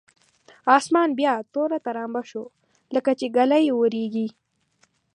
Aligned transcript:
اسمان 0.77 1.09
بیا 1.19 1.33
توره 1.53 1.77
ترامبه 1.85 2.21
شو 2.29 2.43
لکچې 2.93 3.27
ږلۍ 3.35 3.65
اورېږي. 3.71 4.27